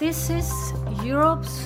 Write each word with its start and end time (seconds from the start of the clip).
This 0.00 0.28
is 0.28 0.74
Europe's 1.04 1.62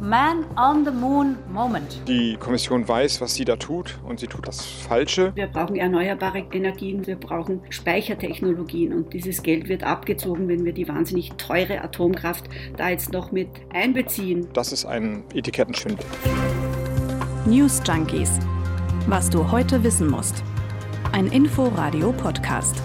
Man 0.00 0.44
on 0.56 0.84
the 0.84 0.90
Moon 0.90 1.36
Moment. 1.48 2.02
Die 2.08 2.36
Kommission 2.36 2.88
weiß, 2.88 3.20
was 3.20 3.36
sie 3.36 3.44
da 3.44 3.54
tut 3.54 4.00
und 4.04 4.18
sie 4.18 4.26
tut 4.26 4.48
das 4.48 4.66
Falsche. 4.66 5.30
Wir 5.36 5.46
brauchen 5.46 5.76
erneuerbare 5.76 6.44
Energien, 6.50 7.06
wir 7.06 7.14
brauchen 7.14 7.60
Speichertechnologien 7.70 8.92
und 8.92 9.12
dieses 9.12 9.44
Geld 9.44 9.68
wird 9.68 9.84
abgezogen, 9.84 10.48
wenn 10.48 10.64
wir 10.64 10.72
die 10.72 10.88
wahnsinnig 10.88 11.34
teure 11.34 11.80
Atomkraft 11.80 12.46
da 12.76 12.88
jetzt 12.88 13.12
noch 13.12 13.30
mit 13.30 13.48
einbeziehen. 13.72 14.48
Das 14.54 14.72
ist 14.72 14.84
ein 14.84 15.22
Etikettenschwindel. 15.32 16.04
News 17.46 17.80
Junkies. 17.86 18.40
Was 19.06 19.30
du 19.30 19.52
heute 19.52 19.84
wissen 19.84 20.10
musst. 20.10 20.42
Ein 21.12 21.28
Info-Radio-Podcast. 21.28 22.82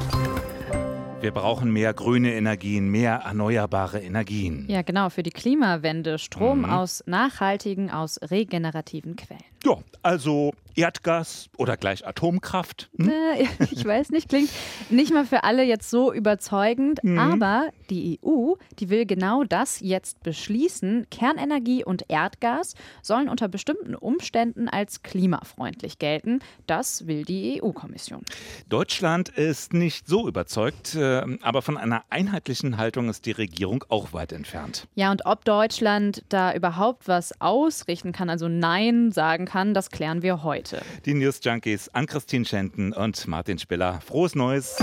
Wir 1.24 1.32
brauchen 1.32 1.72
mehr 1.72 1.94
grüne 1.94 2.34
Energien, 2.34 2.90
mehr 2.90 3.22
erneuerbare 3.24 4.02
Energien. 4.02 4.66
Ja, 4.68 4.82
genau, 4.82 5.10
für 5.10 5.24
die 5.24 5.30
Klimawende. 5.30 6.20
Strom 6.20 6.60
mhm. 6.60 6.66
aus 6.66 7.02
nachhaltigen, 7.06 7.90
aus 7.90 8.20
regenerativen 8.30 9.16
Quellen. 9.16 9.53
Ja, 9.66 9.78
also 10.02 10.52
Erdgas 10.76 11.50
oder 11.58 11.78
gleich 11.78 12.06
Atomkraft. 12.06 12.90
Hm? 12.98 13.10
Äh, 13.10 13.48
ich 13.72 13.86
weiß 13.86 14.10
nicht, 14.10 14.30
klingt 14.30 14.50
nicht 14.90 15.14
mal 15.14 15.26
für 15.26 15.44
alle 15.44 15.64
jetzt 15.64 15.90
so 15.90 16.14
überzeugend, 16.14 17.04
mhm. 17.04 17.18
aber 17.18 17.70
die 17.90 18.20
EU, 18.24 18.54
die 18.80 18.90
will 18.90 19.06
genau 19.06 19.44
das 19.44 19.80
jetzt 19.80 20.24
beschließen. 20.24 21.08
Kernenergie 21.12 21.84
und 21.84 22.06
Erdgas 22.08 22.76
sollen 23.02 23.30
unter 23.30 23.48
bestimmten 23.48 23.96
Umständen 23.96 24.68
als 24.68 25.04
klimafreundlich 25.04 26.00
gelten. 26.00 26.40
Das 26.68 27.08
will 27.08 27.24
die 27.24 27.62
EU-Kommission. 27.62 28.24
Deutschland 28.70 29.30
ist 29.30 29.74
nicht 29.74 30.08
so 30.08 30.28
überzeugt, 30.28 30.96
äh, 30.96 31.24
aber 31.42 31.62
von 31.62 31.78
einer 31.78 32.04
einheitlichen 32.10 32.78
Haltung 32.78 33.10
ist 33.10 33.26
die 33.26 33.32
Regierung 33.32 33.86
auch 33.90 34.14
weit 34.14 34.32
entfernt. 34.32 34.88
Ja, 34.96 35.12
und 35.12 35.26
ob 35.26 35.46
Deutschland 35.46 36.24
da 36.30 36.54
überhaupt 36.54 37.08
was 37.08 37.40
ausrichten 37.40 38.12
kann, 38.12 38.30
also 38.30 38.48
Nein 38.48 39.12
sagen 39.12 39.46
kann, 39.46 39.53
kann, 39.54 39.76
das 39.76 39.92
klären 39.92 40.24
wir 40.24 40.42
heute. 40.42 40.82
Die 41.06 41.14
News 41.14 41.40
Junkies 41.44 41.88
an 41.90 42.08
Christine 42.08 42.44
Schenten 42.44 42.92
und 42.92 43.28
Martin 43.28 43.60
Spiller. 43.60 44.02
Frohes 44.02 44.34
Neues! 44.34 44.78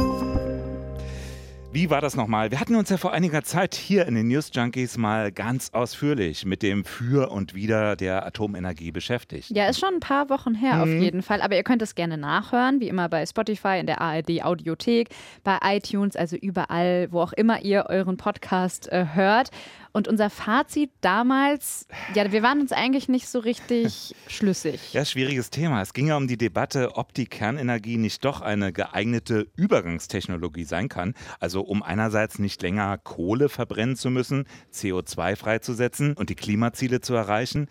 Wie 1.73 1.91
war 1.91 2.01
das 2.01 2.15
nochmal? 2.15 2.53
Wir 2.53 2.61
hatten 2.61 2.77
uns 2.77 2.89
ja 2.89 2.97
vor 2.97 3.13
einiger 3.13 3.43
Zeit 3.43 3.75
hier 3.75 4.07
in 4.07 4.15
den 4.15 4.29
News 4.29 4.51
Junkies 4.53 4.97
mal 4.97 5.33
ganz 5.33 5.71
ausführlich 5.71 6.45
mit 6.45 6.63
dem 6.63 6.85
Für 6.85 7.31
und 7.33 7.55
Wider 7.55 7.97
der 7.97 8.27
Atomenergie 8.27 8.93
beschäftigt. 8.93 9.51
Ja, 9.51 9.69
ist 9.69 9.81
schon 9.81 9.95
ein 9.95 10.01
paar 10.01 10.31
Wochen 10.31 10.55
her 10.55 10.77
mhm. 10.77 10.83
auf 10.83 11.03
jeden 11.03 11.23
Fall. 11.23 11.43
Aber 11.43 11.57
ihr 11.57 11.65
könnt 11.65 11.83
es 11.83 11.97
gerne 11.97 12.17
nachhören, 12.17 12.79
wie 12.79 12.89
immer 12.89 13.09
bei 13.09 13.27
Spotify, 13.27 13.79
in 13.81 13.87
der 13.87 14.01
ARD 14.01 14.45
Audiothek, 14.45 15.09
bei 15.43 15.59
iTunes, 15.65 16.15
also 16.15 16.37
überall, 16.37 17.09
wo 17.11 17.21
auch 17.23 17.33
immer 17.33 17.63
ihr 17.63 17.87
euren 17.89 18.17
Podcast 18.17 18.89
äh, 18.93 19.07
hört. 19.15 19.51
Und 19.93 20.07
unser 20.07 20.31
Fazit 20.31 20.91
damals, 21.01 21.87
ja, 22.15 22.31
wir 22.31 22.43
waren 22.43 22.61
uns 22.61 22.73
eigentlich 22.73 23.09
nicht 23.09 23.29
so 23.29 23.41
richtig 23.41 24.15
schlüssig. 24.29 24.93
Ja, 24.93 25.05
schwieriges 25.05 25.51
Thema. 25.51 25.83
Es 25.83 25.93
ging 25.93 26.07
ja 26.07 26.17
um 26.17 26.29
die 26.29 26.37
Debatte, 26.37 26.97
ob 26.97 27.13
die 27.13 27.27
Kernenergie 27.27 27.97
nicht 27.97 28.25
doch 28.25 28.41
eine 28.41 28.73
geeignete 28.73 29.49
Übergangstechnologie 29.57 30.65
sein 30.65 30.89
kann. 30.89 31.15
Also 31.41 31.63
um 31.63 31.83
einerseits 31.83 32.39
nicht 32.39 32.63
länger 32.63 32.99
Kohle 32.99 33.49
verbrennen 33.49 33.97
zu 33.97 34.11
müssen, 34.11 34.45
CO2 34.73 35.37
freizusetzen 35.37 36.15
und 36.15 36.31
die 36.31 36.37
Klimaziele 36.37 37.01
zu 37.01 37.15
erreichen, 37.15 37.69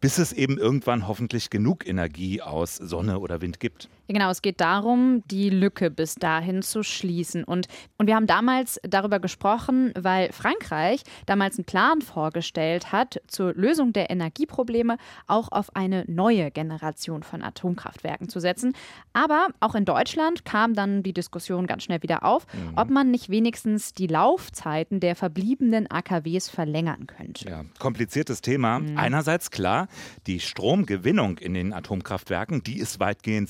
bis 0.00 0.18
es 0.18 0.32
eben 0.32 0.58
irgendwann 0.58 1.08
hoffentlich 1.08 1.48
genug 1.48 1.86
Energie 1.86 2.42
aus 2.42 2.76
Sonne 2.76 3.18
oder 3.20 3.40
Wind 3.40 3.60
gibt. 3.60 3.88
Ja, 4.12 4.18
genau, 4.18 4.30
es 4.30 4.42
geht 4.42 4.60
darum, 4.60 5.22
die 5.28 5.48
Lücke 5.48 5.90
bis 5.90 6.16
dahin 6.16 6.60
zu 6.60 6.82
schließen. 6.82 7.44
Und, 7.44 7.66
und 7.96 8.08
wir 8.08 8.14
haben 8.14 8.26
damals 8.26 8.78
darüber 8.82 9.20
gesprochen, 9.20 9.90
weil 9.98 10.30
Frankreich 10.32 11.02
damals 11.24 11.56
einen 11.56 11.64
Plan 11.64 12.02
vorgestellt 12.02 12.92
hat, 12.92 13.22
zur 13.26 13.54
Lösung 13.54 13.94
der 13.94 14.10
Energieprobleme 14.10 14.98
auch 15.28 15.50
auf 15.50 15.74
eine 15.74 16.04
neue 16.08 16.50
Generation 16.50 17.22
von 17.22 17.42
Atomkraftwerken 17.42 18.28
zu 18.28 18.38
setzen. 18.38 18.74
Aber 19.14 19.48
auch 19.60 19.74
in 19.74 19.86
Deutschland 19.86 20.44
kam 20.44 20.74
dann 20.74 21.02
die 21.02 21.14
Diskussion 21.14 21.66
ganz 21.66 21.84
schnell 21.84 22.02
wieder 22.02 22.22
auf, 22.22 22.46
mhm. 22.52 22.72
ob 22.76 22.90
man 22.90 23.10
nicht 23.10 23.30
wenigstens 23.30 23.94
die 23.94 24.08
Laufzeiten 24.08 25.00
der 25.00 25.16
verbliebenen 25.16 25.90
AKWs 25.90 26.50
verlängern 26.50 27.06
könnte. 27.06 27.48
Ja, 27.48 27.64
kompliziertes 27.78 28.42
Thema. 28.42 28.80
Mhm. 28.80 28.98
Einerseits 28.98 29.50
klar, 29.50 29.88
die 30.26 30.38
Stromgewinnung 30.38 31.38
in 31.38 31.54
den 31.54 31.72
Atomkraftwerken, 31.72 32.62
die 32.62 32.76
ist 32.78 33.00
weitgehend 33.00 33.48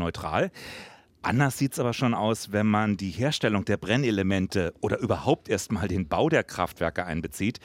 CO2-neutral. 0.00 0.50
Anders 1.22 1.58
sieht 1.58 1.74
es 1.74 1.78
aber 1.78 1.92
schon 1.92 2.14
aus, 2.14 2.50
wenn 2.50 2.66
man 2.66 2.96
die 2.96 3.10
Herstellung 3.10 3.66
der 3.66 3.76
Brennelemente 3.76 4.72
oder 4.80 4.98
überhaupt 5.00 5.50
erstmal 5.50 5.86
den 5.86 6.08
Bau 6.08 6.30
der 6.30 6.44
Kraftwerke 6.44 7.04
einbezieht. 7.04 7.58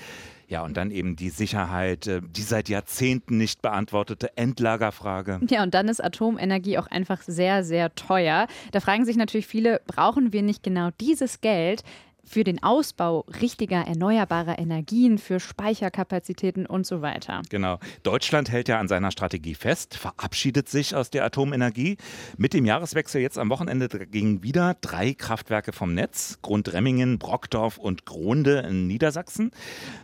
Ja, 0.47 0.63
und 0.63 0.75
dann 0.75 0.91
eben 0.91 1.15
die 1.15 1.29
Sicherheit, 1.29 2.05
äh, 2.05 2.21
die 2.21 2.41
seit 2.41 2.67
Jahrzehnten 2.67 3.37
nicht 3.37 3.61
beantwortete 3.61 4.37
Endlagerfrage. 4.37 5.39
Ja, 5.49 5.63
und 5.63 5.73
dann 5.73 5.87
ist 5.87 6.03
Atomenergie 6.03 6.77
auch 6.77 6.87
einfach 6.87 7.21
sehr, 7.21 7.63
sehr 7.63 7.95
teuer. 7.95 8.47
Da 8.73 8.79
fragen 8.81 9.05
sich 9.05 9.15
natürlich 9.15 9.47
viele, 9.47 9.81
brauchen 9.87 10.33
wir 10.33 10.43
nicht 10.43 10.61
genau 10.61 10.89
dieses 10.99 11.39
Geld, 11.39 11.83
für 12.25 12.43
den 12.43 12.61
Ausbau 12.61 13.25
richtiger 13.41 13.81
erneuerbarer 13.81 14.59
Energien, 14.59 15.17
für 15.17 15.39
Speicherkapazitäten 15.39 16.65
und 16.65 16.85
so 16.85 17.01
weiter. 17.01 17.41
Genau. 17.49 17.79
Deutschland 18.03 18.51
hält 18.51 18.67
ja 18.67 18.79
an 18.79 18.87
seiner 18.87 19.11
Strategie 19.11 19.55
fest, 19.55 19.95
verabschiedet 19.95 20.69
sich 20.69 20.95
aus 20.95 21.09
der 21.09 21.23
Atomenergie. 21.23 21.97
Mit 22.37 22.53
dem 22.53 22.65
Jahreswechsel 22.65 23.21
jetzt 23.21 23.37
am 23.37 23.49
Wochenende 23.49 23.87
gingen 23.87 24.43
wieder 24.43 24.75
drei 24.81 25.13
Kraftwerke 25.13 25.71
vom 25.71 25.93
Netz: 25.93 26.39
Grundremmingen, 26.41 27.19
Brockdorf 27.19 27.77
und 27.77 28.05
Gronde 28.05 28.59
in 28.67 28.87
Niedersachsen. 28.87 29.51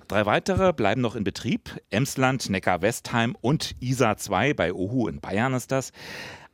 Drei 0.07 0.25
weitere 0.25 0.73
bleiben 0.73 1.01
noch 1.01 1.15
in 1.15 1.23
Betrieb: 1.23 1.81
Emsland, 1.89 2.49
Neckar-Westheim 2.49 3.35
und 3.41 3.75
Isar 3.79 4.17
2 4.17 4.53
bei 4.53 4.73
Ohu 4.73 5.07
in 5.07 5.19
Bayern 5.19 5.53
ist 5.53 5.71
das. 5.71 5.91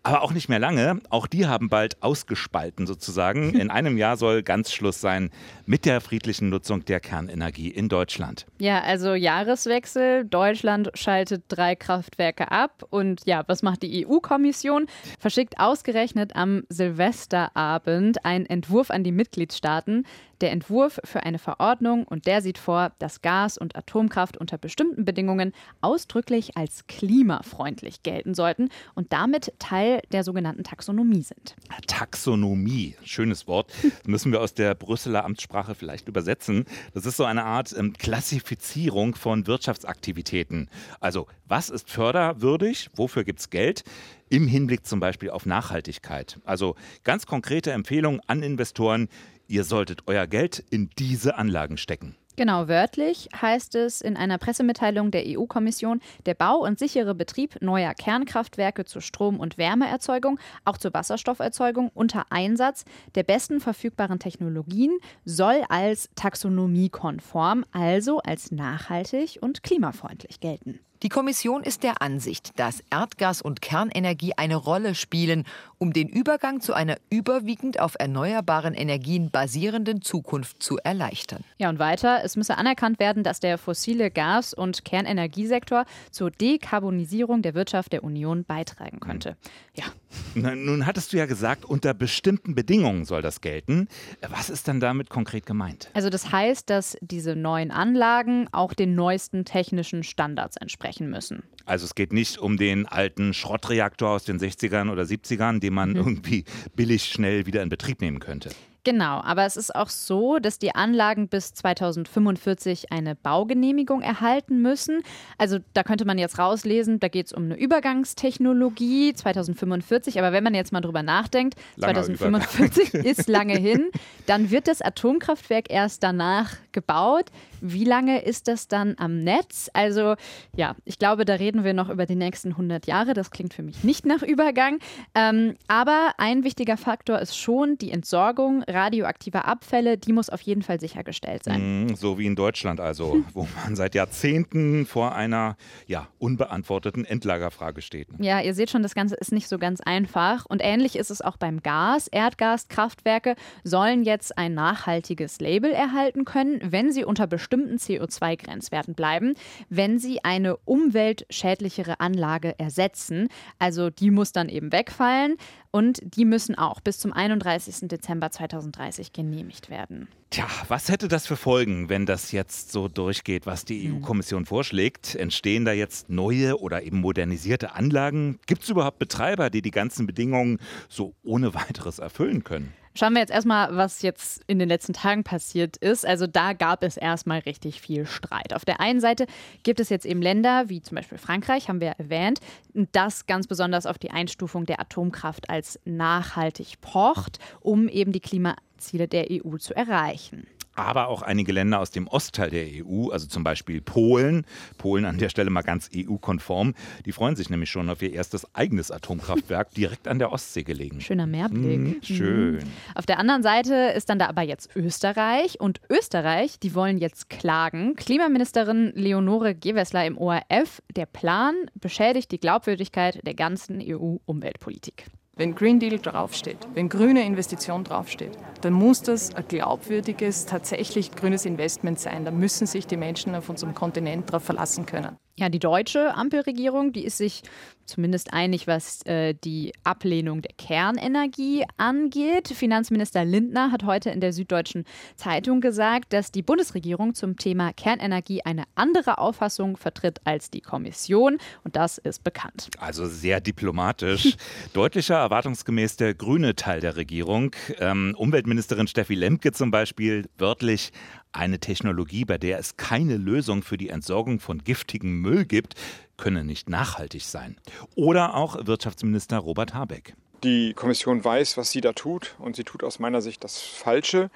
Aber 0.07 0.22
auch 0.22 0.31
nicht 0.31 0.47
mehr 0.47 0.59
lange. 0.59 1.01
Auch 1.09 1.28
die 1.28 1.47
haben 1.47 1.68
bald 1.68 2.01
ausgespalten 2.01 2.88
sozusagen. 2.88 3.53
In 3.59 3.69
einem 3.69 3.97
Jahr 3.97 4.16
soll 4.16 4.41
ganz 4.41 4.72
Schluss 4.72 5.01
sein 5.01 5.31
mit 5.66 5.84
der 5.84 6.00
friedlichen 6.00 6.47
Nutzung 6.50 6.85
der 6.85 7.01
Kernenergie 7.01 7.69
in 7.69 7.90
Deutschland. 7.90 8.46
Ja, 8.57 8.81
also 8.81 9.16
Jahreswechsel. 9.16 10.23
Deutschland 10.23 10.91
schaltet 10.94 11.44
drei 11.50 11.75
Kraftwerke 11.75 12.51
ab. 12.51 12.85
Und 12.90 13.22
ja, 13.25 13.44
was 13.47 13.63
macht 13.63 13.84
die 13.84 14.07
EU-Kommission? 14.07 14.85
Verschickt 15.19 15.59
ausgerechnet 15.59 16.38
am 16.38 16.63
Silvesterabend 16.69 18.23
einen 18.23 18.46
Entwurf 18.46 18.91
an 18.91 19.03
die 19.03 19.12
Mitgliedstaaten, 19.12 20.06
der 20.41 20.51
Entwurf 20.51 20.99
für 21.03 21.23
eine 21.23 21.39
Verordnung 21.39 22.03
und 22.03 22.25
der 22.27 22.41
sieht 22.41 22.57
vor, 22.57 22.91
dass 22.99 23.21
Gas 23.21 23.57
und 23.57 23.75
Atomkraft 23.75 24.37
unter 24.37 24.57
bestimmten 24.57 25.05
Bedingungen 25.05 25.53
ausdrücklich 25.81 26.57
als 26.57 26.87
klimafreundlich 26.87 28.03
gelten 28.03 28.33
sollten 28.33 28.69
und 28.95 29.13
damit 29.13 29.53
Teil 29.59 30.01
der 30.11 30.23
sogenannten 30.23 30.63
Taxonomie 30.63 31.23
sind. 31.23 31.55
Taxonomie, 31.87 32.95
schönes 33.03 33.47
Wort, 33.47 33.71
das 33.81 33.91
müssen 34.05 34.31
wir 34.31 34.41
aus 34.41 34.53
der 34.53 34.75
Brüsseler 34.75 35.25
Amtssprache 35.25 35.75
vielleicht 35.75 36.07
übersetzen. 36.07 36.65
Das 36.93 37.05
ist 37.05 37.17
so 37.17 37.25
eine 37.25 37.43
Art 37.43 37.75
ähm, 37.77 37.93
Klassifizierung 37.93 39.15
von 39.15 39.47
Wirtschaftsaktivitäten. 39.47 40.69
Also 40.99 41.27
was 41.47 41.69
ist 41.69 41.89
förderwürdig, 41.89 42.89
wofür 42.95 43.23
gibt 43.23 43.39
es 43.39 43.49
Geld? 43.49 43.83
Im 44.29 44.47
Hinblick 44.47 44.85
zum 44.85 44.99
Beispiel 44.99 45.29
auf 45.29 45.45
Nachhaltigkeit. 45.45 46.39
Also 46.43 46.75
ganz 47.05 47.25
konkrete 47.25 47.71
Empfehlungen 47.71 48.19
an 48.27 48.43
Investoren, 48.43 49.07
Ihr 49.47 49.63
solltet 49.63 50.03
euer 50.08 50.28
Geld 50.28 50.63
in 50.69 50.90
diese 50.97 51.38
Anlagen 51.38 51.78
stecken. 51.78 52.16
Genau, 52.38 52.68
wörtlich 52.68 53.30
heißt 53.41 53.74
es 53.74 54.00
in 54.00 54.16
einer 54.16 54.38
Pressemitteilung 54.38 55.09
der 55.09 55.24
EU-Kommission, 55.25 56.02
der 56.28 56.35
Bau 56.35 56.58
und 56.58 56.78
sichere 56.78 57.16
Betrieb 57.16 57.59
neuer 57.62 57.96
Kernkraftwerke 57.96 58.85
zur 58.85 59.02
Strom- 59.02 59.40
und 59.40 59.58
Wärmeerzeugung, 59.58 60.40
auch 60.63 60.78
zur 60.78 60.94
Wasserstofferzeugung 60.94 61.90
unter 61.96 62.25
Einsatz 62.30 62.85
der 63.16 63.24
besten 63.24 63.59
verfügbaren 63.59 64.19
Technologien 64.19 65.00
soll 65.25 65.64
als 65.68 66.12
taxonomiekonform, 66.14 67.66
also 67.72 68.19
als 68.19 68.52
nachhaltig 68.52 69.40
und 69.41 69.64
klimafreundlich 69.64 70.40
gelten. 70.40 70.79
Die 71.03 71.09
Kommission 71.09 71.61
ist 71.61 71.84
der 71.84 72.02
Ansicht, 72.02 72.58
dass 72.59 72.82
Erdgas 72.90 73.44
und 73.44 73.61
Kernenergie 73.61 74.34
eine 74.35 74.55
Rolle 74.55 74.96
spielen, 74.96 75.46
um 75.78 75.94
den 75.94 76.09
Übergang 76.09 76.59
zu 76.59 76.73
einer 76.73 76.97
überwiegend 77.11 77.79
auf 77.79 77.96
erneuerbaren 77.99 78.73
Energien 78.73 79.29
basierenden 79.29 80.02
Zukunft 80.02 80.64
zu 80.64 80.79
erleichtern. 80.79 81.44
Ja, 81.59 81.70
und 81.70 81.78
weiter, 81.78 82.22
es 82.23 82.35
müsse 82.35 82.58
anerkannt 82.58 82.97
werden, 82.99 83.23
dass 83.23 83.40
der 83.40 83.59
fossile 83.59 84.09
Gas- 84.09 84.55
und 84.55 84.85
Kernenergiesektor 84.85 85.85
zur 86.09 86.32
Dekarbonisierung 86.32 87.43
der 87.43 87.53
Wirtschaft 87.53 87.93
der 87.93 88.03
Union 88.03 88.43
beitragen 88.43 89.00
könnte. 89.00 89.38
Ja. 89.76 89.85
Na, 90.34 90.55
nun 90.55 90.88
hattest 90.88 91.14
du 91.14 91.17
ja 91.17 91.28
gesagt, 91.28 91.64
unter 91.64 91.93
bestimmten 91.93 92.55
Bedingungen 92.55 93.05
soll 93.05 93.22
das 93.22 93.41
gelten. 93.41 93.88
Was 94.28 94.50
ist 94.50 94.67
dann 94.67 94.79
damit 94.79 95.11
konkret 95.11 95.46
gemeint? 95.46 95.91
Also 95.93 96.09
das 96.09 96.32
heißt, 96.32 96.72
dass 96.72 96.97
diese 97.02 97.35
neuen 97.35 97.70
Anlagen 97.70 98.47
auch 98.52 98.73
den 98.73 98.96
neuesten 98.96 99.46
technischen 99.46 100.03
Standards 100.03 100.58
entsprechen 100.58 100.86
sprechen 100.87 101.09
müssen. 101.09 101.43
Also 101.66 101.85
es 101.85 101.95
geht 101.95 102.13
nicht 102.13 102.37
um 102.37 102.57
den 102.57 102.85
alten 102.85 103.34
Schrottreaktor 103.34 104.09
aus 104.09 104.23
den 104.23 104.39
60ern 104.39 104.89
oder 104.89 105.03
70ern, 105.03 105.59
den 105.59 105.73
man 105.73 105.91
mhm. 105.91 105.95
irgendwie 105.97 106.45
billig 106.75 107.05
schnell 107.05 107.45
wieder 107.45 107.61
in 107.61 107.69
Betrieb 107.69 108.01
nehmen 108.01 108.19
könnte. 108.19 108.49
Genau, 108.87 109.19
aber 109.19 109.45
es 109.45 109.57
ist 109.57 109.75
auch 109.75 109.89
so, 109.89 110.39
dass 110.39 110.59
die 110.59 110.73
Anlagen 110.73 111.28
bis 111.28 111.53
2045 111.53 112.89
eine 112.89 113.16
Baugenehmigung 113.16 114.01
erhalten 114.01 114.61
müssen. 114.61 115.01
Also 115.37 115.59
da 115.73 115.84
könnte 115.84 116.05
man 116.05 116.17
jetzt 116.17 116.39
rauslesen, 116.39 117.01
da 117.01 117.09
geht 117.09 117.25
es 117.25 117.33
um 117.33 117.43
eine 117.43 117.59
Übergangstechnologie 117.59 119.13
2045. 119.13 120.19
Aber 120.19 120.31
wenn 120.31 120.41
man 120.41 120.55
jetzt 120.55 120.72
mal 120.72 120.79
drüber 120.79 121.03
nachdenkt, 121.03 121.55
Langer 121.75 121.95
2045 121.95 122.93
Übergang. 122.93 123.11
ist 123.11 123.28
lange 123.28 123.57
hin, 123.57 123.90
dann 124.25 124.51
wird 124.51 124.69
das 124.69 124.81
Atomkraftwerk 124.81 125.69
erst 125.69 126.01
danach 126.01 126.55
gebaut. 126.72 127.25
Wie 127.61 127.83
lange 127.83 128.21
ist 128.21 128.47
das 128.47 128.67
dann 128.67 128.95
am 128.97 129.19
Netz? 129.19 129.69
Also 129.73 130.15
ja, 130.55 130.75
ich 130.85 130.99
glaube, 130.99 131.25
da 131.25 131.33
reden 131.33 131.63
wir 131.63 131.73
noch 131.73 131.89
über 131.89 132.05
die 132.05 132.15
nächsten 132.15 132.51
100 132.51 132.87
Jahre. 132.87 133.13
Das 133.13 133.31
klingt 133.31 133.53
für 133.53 133.63
mich 133.63 133.83
nicht 133.83 134.05
nach 134.05 134.21
Übergang. 134.21 134.79
Ähm, 135.15 135.55
aber 135.67 136.11
ein 136.17 136.43
wichtiger 136.43 136.77
Faktor 136.77 137.19
ist 137.19 137.37
schon 137.37 137.77
die 137.77 137.91
Entsorgung 137.91 138.63
radioaktiver 138.63 139.45
Abfälle. 139.45 139.97
Die 139.97 140.13
muss 140.13 140.29
auf 140.29 140.41
jeden 140.41 140.61
Fall 140.61 140.79
sichergestellt 140.79 141.43
sein. 141.43 141.87
Mm, 141.87 141.95
so 141.95 142.19
wie 142.19 142.25
in 142.25 142.35
Deutschland 142.35 142.79
also, 142.79 143.13
hm. 143.13 143.25
wo 143.33 143.47
man 143.63 143.75
seit 143.75 143.95
Jahrzehnten 143.95 144.85
vor 144.85 145.15
einer 145.15 145.57
ja, 145.87 146.07
unbeantworteten 146.19 147.05
Endlagerfrage 147.05 147.81
steht. 147.81 148.07
Ja, 148.19 148.39
ihr 148.41 148.53
seht 148.53 148.69
schon, 148.69 148.83
das 148.83 148.95
Ganze 148.95 149.15
ist 149.15 149.31
nicht 149.31 149.47
so 149.47 149.57
ganz 149.57 149.81
einfach. 149.81 150.45
Und 150.45 150.61
ähnlich 150.63 150.95
ist 150.95 151.11
es 151.11 151.21
auch 151.21 151.37
beim 151.37 151.61
Gas. 151.63 152.07
Erdgaskraftwerke 152.07 153.35
sollen 153.63 154.03
jetzt 154.03 154.37
ein 154.37 154.53
nachhaltiges 154.53 155.39
Label 155.39 155.71
erhalten 155.71 156.23
können, 156.23 156.61
wenn 156.63 156.91
sie 156.91 157.03
unter 157.03 157.25
bestimmten 157.27 157.47
bestimmten 157.47 157.78
CO2-Grenzwerten 157.78 158.94
bleiben, 158.94 159.35
wenn 159.70 159.99
sie 159.99 160.23
eine 160.23 160.58
umweltschädlichere 160.58 161.99
Anlage 161.99 162.59
ersetzen. 162.59 163.29
Also 163.58 163.90
die 163.90 164.11
muss 164.11 164.32
dann 164.32 164.49
eben 164.49 164.72
wegfallen 164.72 165.38
und 165.72 165.99
die 166.03 166.26
müssen 166.26 166.55
auch 166.55 166.82
bis 166.82 166.99
zum 166.99 167.14
31. 167.14 167.88
Dezember 167.88 168.32
2030 168.32 169.14
genehmigt 169.14 169.70
werden. 169.70 170.08
Tja, 170.29 170.46
was 170.67 170.90
hätte 170.90 171.08
das 171.08 171.26
für 171.26 171.38
Folgen, 171.38 171.88
wenn 171.88 172.05
das 172.05 172.34
jetzt 172.34 172.72
so 172.72 172.90
durchgeht, 172.90 173.46
was 173.46 173.64
die 173.64 173.88
hm. 173.88 173.97
EU-Kommission 173.97 174.46
vorschlägt? 174.46 175.16
Entstehen 175.16 175.64
da 175.64 175.72
jetzt 175.72 176.09
neue 176.09 176.59
oder 176.59 176.84
eben 176.84 177.00
modernisierte 177.00 177.73
Anlagen? 177.76 178.40
Gibt 178.46 178.64
es 178.64 178.70
überhaupt 178.70 179.00
Betreiber, 179.00 179.50
die 179.50 179.61
die 179.61 179.72
ganzen 179.72 180.05
Bedingungen 180.05 180.59
so 180.90 181.16
ohne 181.23 181.53
weiteres 181.53 182.00
erfüllen 182.00 182.43
können? 182.43 182.73
Schauen 182.97 183.14
wir 183.14 183.20
jetzt 183.20 183.32
erstmal, 183.32 183.78
was 183.78 184.02
jetzt 184.02 184.41
in 184.47 184.58
den 184.58 184.67
letzten 184.67 184.94
Tagen 184.94 185.23
passiert 185.23 185.78
ist. 185.78 186.03
Also 186.03 186.26
da 186.26 186.53
gab 186.53 186.82
es 186.82 186.97
erstmal 186.97 187.38
richtig 187.41 187.79
viel 187.79 188.08
Streit. 188.08 188.55
Auf 188.55 188.66
der 188.66 188.79
einen 188.79 188.99
Seite 189.02 189.28
gibt 189.61 189.79
es 189.79 189.90
jetzt 189.90 190.03
eben 190.03 190.20
Länder, 190.20 190.67
wie 190.70 190.82
zum 190.82 190.96
Beispiel 190.96 191.20
Frankreich, 191.20 191.70
haben 191.70 191.79
wir 191.79 191.91
erwähnt, 191.99 192.40
das 192.73 193.28
ganz 193.28 193.46
besonders 193.46 193.85
auf 193.85 193.99
die 193.99 194.09
Einstufung 194.09 194.66
der 194.66 194.79
Atomkraft 194.79 195.47
als 195.47 195.79
nachhaltig 195.85 196.82
pocht, 196.82 197.38
um 197.59 197.88
eben 197.88 198.14
die 198.14 198.20
Klimaziele 198.20 199.08
der 199.08 199.28
EU 199.29 199.58
zu 199.58 199.76
erreichen 199.76 200.47
aber 200.78 201.08
auch 201.08 201.22
einige 201.22 201.52
Länder 201.52 201.79
aus 201.79 201.91
dem 201.91 202.08
Ostteil 202.08 202.50
der 202.50 202.66
EU, 202.66 203.09
also 203.09 203.28
zum 203.28 203.44
Beispiel 203.44 203.82
Polen. 203.82 204.46
Polen 204.78 205.06
an 205.06 205.18
der 205.18 205.29
Stelle 205.29 205.50
mal 205.50 205.64
ganz 205.64 205.90
EU-konform. 205.96 206.74
Die 207.06 207.12
freuen 207.12 207.35
sich 207.35 207.50
nämlich 207.50 207.70
schon 207.70 207.90
auf 207.90 208.02
ihr 208.02 208.14
erstes 208.14 208.53
eigenes 208.56 208.91
Atomkraftwerk 208.91 209.72
direkt 209.76 210.08
an 210.08 210.20
der 210.20 210.32
Ostsee 210.32 210.64
gelegen. 210.64 211.02
Schöner 211.02 211.26
Meerblick. 211.26 211.79
Mhm, 211.79 212.03
schön. 212.03 212.56
Mhm. 212.56 212.59
Auf 212.96 213.06
der 213.06 213.20
anderen 213.20 213.44
Seite 213.44 213.94
ist 213.96 214.09
dann 214.09 214.20
da 214.20 214.28
aber 214.28 214.44
jetzt 214.44 214.76
Österreich. 214.76 215.59
Und 215.59 215.82
Österreich, 215.90 216.59
die 216.59 216.76
wollen 216.76 216.97
jetzt 216.97 217.29
klagen. 217.29 217.96
Klimaministerin 217.96 218.91
Leonore 218.96 219.56
Gewessler 219.56 220.06
im 220.06 220.18
ORF. 220.18 220.82
Der 220.96 221.06
Plan 221.06 221.56
beschädigt 221.76 222.32
die 222.32 222.40
Glaubwürdigkeit 222.40 223.26
der 223.26 223.34
ganzen 223.34 223.82
EU-Umweltpolitik. 223.82 225.06
Wenn 225.37 225.53
Green 225.53 225.79
Deal 225.79 225.99
draufsteht, 225.99 226.57
wenn 226.73 226.89
grüne 226.89 227.23
Investition 227.23 227.84
draufsteht, 227.84 228.31
dann 228.61 228.73
muss 228.73 229.03
das 229.03 229.35
ein 229.35 229.47
glaubwürdiges, 229.47 230.47
tatsächlich 230.47 231.11
grünes 231.11 231.45
Investment 231.45 231.99
sein. 231.99 232.25
Da 232.25 232.31
müssen 232.31 232.66
sich 232.66 232.87
die 232.87 232.97
Menschen 232.97 233.35
auf 233.35 233.47
unserem 233.47 233.75
Kontinent 233.75 234.29
darauf 234.29 234.43
verlassen 234.43 234.87
können. 234.87 235.16
Ja, 235.39 235.49
die 235.49 235.59
deutsche 235.59 236.16
Ampelregierung, 236.16 236.93
die 236.93 237.05
ist 237.05 237.17
sich 237.17 237.43
zumindest 237.85 238.34
einig, 238.34 238.66
was 238.66 239.05
äh, 239.05 239.35
die 239.35 239.72
Ablehnung 239.84 240.41
der 240.41 240.53
Kernenergie 240.57 241.63
angeht. 241.78 242.47
Finanzminister 242.49 243.23
Lindner 243.23 243.72
hat 243.72 243.84
heute 243.84 244.09
in 244.09 244.19
der 244.19 244.34
Süddeutschen 244.34 244.84
Zeitung 245.16 245.61
gesagt, 245.61 246.11
dass 246.11 246.31
die 246.31 246.41
Bundesregierung 246.41 247.13
zum 247.13 247.37
Thema 247.37 247.72
Kernenergie 247.72 248.41
eine 248.41 248.63
andere 248.73 249.19
Auffassung 249.19 249.78
vertritt 249.78 250.22
als 250.25 250.49
die 250.49 250.61
Kommission. 250.61 251.37
Und 251.63 251.75
das 251.75 251.99
ist 251.99 252.23
bekannt. 252.23 252.72
Also 252.79 253.05
sehr 253.05 253.40
diplomatisch. 253.40 254.35
Deutlicher 254.73 255.17
erwartungsgemäß 255.17 255.97
der 255.97 256.15
grüne 256.15 256.55
Teil 256.55 256.81
der 256.81 256.95
Regierung. 256.95 257.51
Ähm, 257.79 258.15
Umweltministerin 258.17 258.88
Steffi 258.88 259.13
Lemke 259.13 259.51
zum 259.51 259.69
Beispiel 259.69 260.27
wörtlich 260.39 260.91
eine 261.32 261.60
Technologie, 261.60 262.25
bei 262.25 262.38
der 262.38 262.60
es 262.60 262.77
keine 262.77 263.18
Lösung 263.18 263.62
für 263.63 263.77
die 263.77 263.89
Entsorgung 263.89 264.39
von 264.39 264.63
giftigem 264.63 265.22
Müll 265.22 265.46
gibt, 265.46 265.75
könne 266.18 266.44
nicht 266.44 266.70
nachhaltig 266.70 267.24
sein. 267.24 267.58
Oder 267.96 268.36
auch 268.36 268.65
Wirtschaftsminister 268.65 269.38
Robert 269.38 269.74
Habeck. 269.74 270.15
Die 270.44 270.74
Kommission 270.74 271.24
weiß, 271.24 271.58
was 271.58 271.72
sie 271.72 271.82
da 271.82 271.94
tut 271.94 272.36
und 272.38 272.56
sie 272.56 272.63
tut 272.63 272.84
aus 272.84 273.00
meiner 273.00 273.22
Sicht 273.22 273.44
das 273.44 273.60
Falsche. 273.60 274.29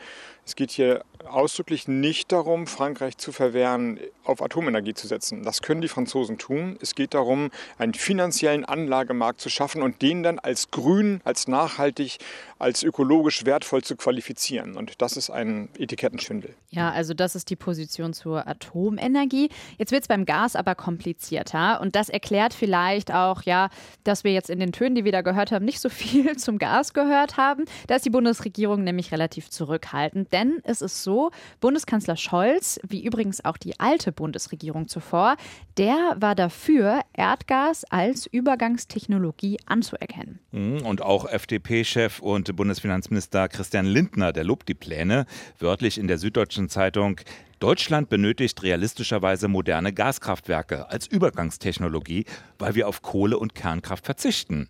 Es 0.43 0.55
geht 0.55 0.71
hier 0.71 1.03
ausdrücklich 1.27 1.87
nicht 1.87 2.31
darum, 2.31 2.65
Frankreich 2.65 3.17
zu 3.17 3.31
verwehren, 3.31 3.99
auf 4.23 4.41
Atomenergie 4.41 4.95
zu 4.95 5.05
setzen. 5.07 5.43
Das 5.43 5.61
können 5.61 5.81
die 5.81 5.87
Franzosen 5.87 6.39
tun. 6.39 6.77
Es 6.81 6.95
geht 6.95 7.13
darum, 7.13 7.51
einen 7.77 7.93
finanziellen 7.93 8.65
Anlagemarkt 8.65 9.39
zu 9.39 9.49
schaffen 9.49 9.83
und 9.83 10.01
den 10.01 10.23
dann 10.23 10.39
als 10.39 10.71
grün, 10.71 11.21
als 11.23 11.47
nachhaltig, 11.47 12.17
als 12.61 12.83
ökologisch 12.83 13.45
wertvoll 13.45 13.83
zu 13.83 13.95
qualifizieren. 13.95 14.77
Und 14.77 15.01
das 15.01 15.17
ist 15.17 15.29
ein 15.29 15.69
Etikettenschwindel. 15.77 16.55
Ja, 16.69 16.91
also 16.91 17.13
das 17.13 17.35
ist 17.35 17.49
die 17.49 17.55
Position 17.55 18.13
zur 18.13 18.47
Atomenergie. 18.47 19.49
Jetzt 19.77 19.91
wird 19.91 20.03
es 20.03 20.07
beim 20.07 20.25
Gas 20.25 20.55
aber 20.55 20.75
komplizierter. 20.75 21.81
Und 21.81 21.95
das 21.95 22.09
erklärt 22.09 22.53
vielleicht 22.53 23.11
auch, 23.11 23.41
ja, 23.43 23.69
dass 24.03 24.23
wir 24.23 24.31
jetzt 24.31 24.49
in 24.49 24.59
den 24.59 24.71
Tönen, 24.71 24.95
die 24.95 25.05
wir 25.05 25.11
da 25.11 25.21
gehört 25.21 25.51
haben, 25.51 25.65
nicht 25.65 25.79
so 25.79 25.89
viel 25.89 26.35
zum 26.37 26.59
Gas 26.59 26.93
gehört 26.93 27.37
haben. 27.37 27.65
Da 27.87 27.95
ist 27.95 28.05
die 28.05 28.11
Bundesregierung 28.11 28.83
nämlich 28.83 29.11
relativ 29.11 29.49
zurückhaltend. 29.49 30.31
Denn 30.31 30.61
es 30.63 30.81
ist 30.81 31.03
so, 31.03 31.31
Bundeskanzler 31.59 32.15
Scholz, 32.15 32.79
wie 32.87 33.03
übrigens 33.03 33.43
auch 33.43 33.57
die 33.57 33.79
alte 33.79 34.11
Bundesregierung 34.11 34.87
zuvor, 34.87 35.35
der 35.77 36.15
war 36.17 36.35
dafür, 36.35 37.01
Erdgas 37.13 37.85
als 37.85 38.27
Übergangstechnologie 38.27 39.57
anzuerkennen. 39.65 40.39
Mhm, 40.51 40.85
und 40.85 41.01
auch 41.01 41.25
FDP-Chef 41.25 42.19
und 42.19 42.50
Bundesfinanzminister 42.53 43.47
Christian 43.49 43.85
Lindner, 43.85 44.33
der 44.33 44.43
lobt 44.43 44.67
die 44.69 44.73
Pläne. 44.73 45.25
Wörtlich 45.59 45.97
in 45.97 46.07
der 46.07 46.17
Süddeutschen 46.17 46.69
Zeitung, 46.69 47.19
Deutschland 47.61 48.09
benötigt 48.09 48.63
realistischerweise 48.63 49.47
moderne 49.47 49.93
Gaskraftwerke 49.93 50.89
als 50.89 51.05
Übergangstechnologie, 51.05 52.25
weil 52.57 52.73
wir 52.73 52.87
auf 52.87 53.03
Kohle 53.03 53.37
und 53.37 53.53
Kernkraft 53.53 54.03
verzichten. 54.03 54.67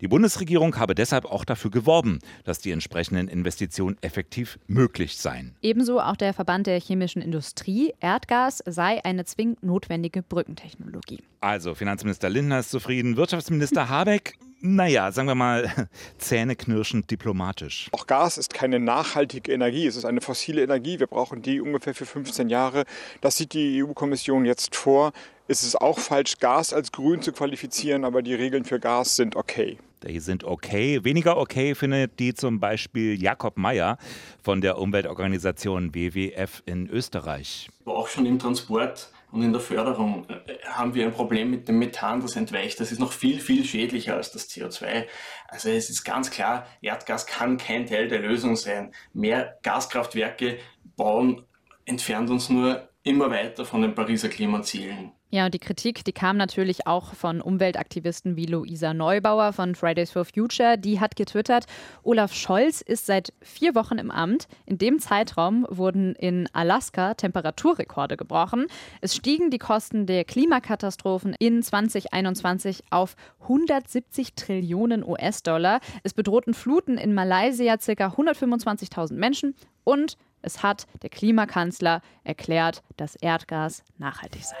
Die 0.00 0.08
Bundesregierung 0.08 0.78
habe 0.78 0.94
deshalb 0.94 1.26
auch 1.26 1.44
dafür 1.44 1.70
geworben, 1.70 2.18
dass 2.44 2.58
die 2.58 2.70
entsprechenden 2.70 3.28
Investitionen 3.28 3.98
effektiv 4.00 4.58
möglich 4.68 5.18
seien. 5.18 5.54
Ebenso 5.60 6.00
auch 6.00 6.16
der 6.16 6.32
Verband 6.32 6.66
der 6.66 6.80
chemischen 6.80 7.20
Industrie. 7.20 7.92
Erdgas 8.00 8.62
sei 8.64 9.04
eine 9.04 9.26
zwingend 9.26 9.62
notwendige 9.62 10.22
Brückentechnologie. 10.22 11.22
Also, 11.42 11.74
Finanzminister 11.74 12.30
Lindner 12.30 12.60
ist 12.60 12.70
zufrieden, 12.70 13.18
Wirtschaftsminister 13.18 13.88
Habeck 13.90 14.38
naja, 14.60 15.10
sagen 15.12 15.28
wir 15.28 15.34
mal, 15.34 15.88
zähneknirschend 16.18 17.10
diplomatisch. 17.10 17.88
Auch 17.92 18.06
Gas 18.06 18.38
ist 18.38 18.54
keine 18.54 18.78
nachhaltige 18.78 19.52
Energie, 19.52 19.86
es 19.86 19.96
ist 19.96 20.04
eine 20.04 20.20
fossile 20.20 20.62
Energie. 20.62 21.00
Wir 21.00 21.06
brauchen 21.06 21.42
die 21.42 21.60
ungefähr 21.60 21.94
für 21.94 22.06
15 22.06 22.48
Jahre. 22.48 22.84
Das 23.20 23.36
sieht 23.36 23.54
die 23.54 23.82
EU-Kommission 23.82 24.44
jetzt 24.44 24.76
vor. 24.76 25.12
Es 25.48 25.64
ist 25.64 25.80
auch 25.80 25.98
falsch, 25.98 26.38
Gas 26.38 26.72
als 26.72 26.92
grün 26.92 27.22
zu 27.22 27.32
qualifizieren, 27.32 28.04
aber 28.04 28.22
die 28.22 28.34
Regeln 28.34 28.64
für 28.64 28.78
Gas 28.78 29.16
sind 29.16 29.34
okay. 29.34 29.78
Die 30.06 30.20
sind 30.20 30.44
okay. 30.44 31.04
Weniger 31.04 31.36
okay 31.36 31.74
findet 31.74 32.18
die 32.18 32.32
zum 32.34 32.60
Beispiel 32.60 33.20
Jakob 33.20 33.58
Mayer 33.58 33.98
von 34.42 34.60
der 34.60 34.78
Umweltorganisation 34.78 35.94
WWF 35.94 36.62
in 36.66 36.88
Österreich. 36.88 37.68
Auch 37.84 38.08
schon 38.08 38.26
im 38.26 38.38
Transport 38.38 39.10
und 39.32 39.42
in 39.42 39.52
der 39.52 39.60
Förderung 39.60 40.26
äh, 40.28 40.49
haben 40.70 40.94
wir 40.94 41.04
ein 41.04 41.12
Problem 41.12 41.50
mit 41.50 41.68
dem 41.68 41.78
Methan, 41.78 42.20
das 42.20 42.36
entweicht. 42.36 42.80
Das 42.80 42.92
ist 42.92 42.98
noch 42.98 43.12
viel, 43.12 43.40
viel 43.40 43.64
schädlicher 43.64 44.16
als 44.16 44.32
das 44.32 44.48
CO2. 44.48 45.06
Also 45.48 45.70
es 45.70 45.90
ist 45.90 46.04
ganz 46.04 46.30
klar, 46.30 46.66
Erdgas 46.80 47.26
kann 47.26 47.58
kein 47.58 47.86
Teil 47.86 48.08
der 48.08 48.20
Lösung 48.20 48.56
sein. 48.56 48.92
Mehr 49.12 49.58
Gaskraftwerke 49.62 50.58
bauen 50.96 51.44
entfernt 51.84 52.30
uns 52.30 52.48
nur 52.48 52.88
immer 53.02 53.30
weiter 53.30 53.64
von 53.64 53.82
den 53.82 53.94
Pariser 53.94 54.28
Klimazielen. 54.28 55.12
Ja, 55.32 55.44
und 55.44 55.54
die 55.54 55.60
Kritik, 55.60 56.04
die 56.04 56.12
kam 56.12 56.36
natürlich 56.36 56.88
auch 56.88 57.14
von 57.14 57.40
Umweltaktivisten 57.40 58.34
wie 58.34 58.46
Luisa 58.46 58.92
Neubauer 58.92 59.52
von 59.52 59.76
Fridays 59.76 60.10
for 60.10 60.24
Future. 60.24 60.76
Die 60.76 60.98
hat 60.98 61.14
getwittert, 61.14 61.66
Olaf 62.02 62.34
Scholz 62.34 62.80
ist 62.80 63.06
seit 63.06 63.32
vier 63.40 63.76
Wochen 63.76 63.98
im 63.98 64.10
Amt. 64.10 64.48
In 64.66 64.78
dem 64.78 64.98
Zeitraum 64.98 65.68
wurden 65.70 66.16
in 66.16 66.48
Alaska 66.52 67.14
Temperaturrekorde 67.14 68.16
gebrochen. 68.16 68.66
Es 69.00 69.14
stiegen 69.14 69.50
die 69.50 69.58
Kosten 69.58 70.04
der 70.06 70.24
Klimakatastrophen 70.24 71.36
in 71.38 71.62
2021 71.62 72.82
auf 72.90 73.14
170 73.42 74.34
Trillionen 74.34 75.04
US-Dollar. 75.04 75.78
Es 76.02 76.12
bedrohten 76.12 76.54
Fluten 76.54 76.98
in 76.98 77.14
Malaysia 77.14 77.76
ca. 77.76 78.08
125.000 78.08 79.14
Menschen 79.14 79.54
und 79.84 80.16
es 80.42 80.62
hat 80.62 80.86
der 81.02 81.10
Klimakanzler 81.10 82.02
erklärt, 82.24 82.82
dass 82.96 83.16
Erdgas 83.16 83.84
nachhaltig 83.98 84.44
sei. 84.44 84.56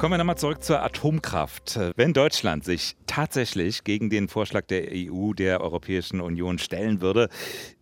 Kommen 0.00 0.14
wir 0.14 0.18
nochmal 0.18 0.38
zurück 0.38 0.62
zur 0.62 0.82
Atomkraft. 0.82 1.78
Wenn 1.94 2.14
Deutschland 2.14 2.64
sich 2.64 2.96
tatsächlich 3.06 3.84
gegen 3.84 4.08
den 4.08 4.28
Vorschlag 4.28 4.62
der 4.62 4.88
EU, 4.92 5.34
der 5.34 5.60
Europäischen 5.60 6.22
Union 6.22 6.56
stellen 6.56 7.02
würde, 7.02 7.28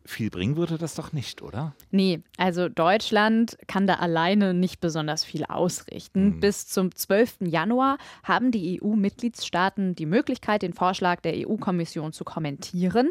viel 0.04 0.28
bringen 0.28 0.56
würde 0.56 0.78
das 0.78 0.96
doch 0.96 1.12
nicht, 1.12 1.42
oder? 1.42 1.76
Nee, 1.92 2.20
also 2.36 2.68
Deutschland 2.68 3.56
kann 3.68 3.86
da 3.86 3.94
alleine 3.94 4.52
nicht 4.52 4.80
besonders 4.80 5.22
viel 5.22 5.44
ausrichten. 5.44 6.32
Hm. 6.32 6.40
Bis 6.40 6.66
zum 6.66 6.92
12. 6.92 7.36
Januar 7.42 7.98
haben 8.24 8.50
die 8.50 8.80
EU-Mitgliedstaaten 8.82 9.94
die 9.94 10.06
Möglichkeit, 10.06 10.62
den 10.62 10.72
Vorschlag 10.72 11.20
der 11.20 11.46
EU-Kommission 11.46 12.12
zu 12.12 12.24
kommentieren. 12.24 13.10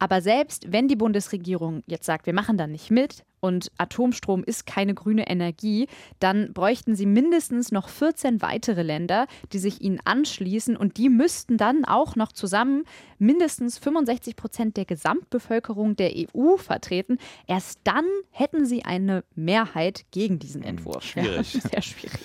Aber 0.00 0.22
selbst 0.22 0.72
wenn 0.72 0.88
die 0.88 0.96
Bundesregierung 0.96 1.84
jetzt 1.86 2.06
sagt, 2.06 2.26
wir 2.26 2.32
machen 2.32 2.56
da 2.56 2.66
nicht 2.66 2.90
mit, 2.90 3.22
und 3.40 3.70
Atomstrom 3.78 4.44
ist 4.44 4.66
keine 4.66 4.94
grüne 4.94 5.28
Energie, 5.28 5.88
dann 6.18 6.52
bräuchten 6.52 6.94
sie 6.94 7.06
mindestens 7.06 7.72
noch 7.72 7.88
14 7.88 8.42
weitere 8.42 8.82
Länder, 8.82 9.26
die 9.52 9.58
sich 9.58 9.80
ihnen 9.80 10.00
anschließen 10.04 10.76
und 10.76 10.96
die 10.96 11.08
müssten 11.08 11.56
dann 11.56 11.84
auch 11.84 12.16
noch 12.16 12.32
zusammen 12.32 12.84
mindestens 13.18 13.78
65 13.78 14.36
Prozent 14.36 14.76
der 14.76 14.84
Gesamtbevölkerung 14.84 15.94
der 15.96 16.12
EU 16.16 16.56
vertreten. 16.56 17.18
Erst 17.46 17.80
dann 17.84 18.04
hätten 18.30 18.64
sie 18.64 18.84
eine 18.84 19.24
Mehrheit 19.34 20.04
gegen 20.10 20.38
diesen 20.38 20.62
Entwurf. 20.62 21.04
Schwierig. 21.04 21.54
Ja, 21.54 21.60
sehr 21.70 21.82
schwierig. 21.82 22.20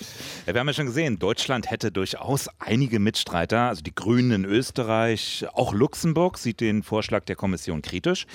Ja, 0.46 0.54
wir 0.54 0.60
haben 0.60 0.68
ja 0.68 0.74
schon 0.74 0.86
gesehen, 0.86 1.18
Deutschland 1.18 1.70
hätte 1.70 1.92
durchaus 1.92 2.48
einige 2.58 2.98
Mitstreiter, 2.98 3.68
also 3.68 3.82
die 3.82 3.94
Grünen 3.94 4.30
in 4.30 4.44
Österreich, 4.44 5.46
auch 5.52 5.74
Luxemburg 5.74 6.38
sieht 6.38 6.60
den 6.60 6.82
Vorschlag 6.82 7.24
der 7.24 7.36
Kommission 7.36 7.82
kritisch. 7.82 8.26